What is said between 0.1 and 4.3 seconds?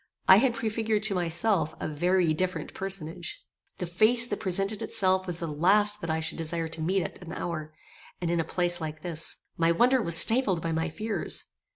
I had prefigured to myself a very different personage. The face